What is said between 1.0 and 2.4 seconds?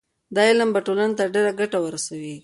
ته ډېره ګټه ورسوي.